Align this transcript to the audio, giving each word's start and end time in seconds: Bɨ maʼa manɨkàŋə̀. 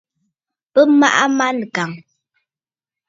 Bɨ 0.73 0.81
maʼa 0.99 1.23
manɨkàŋə̀. 1.37 2.03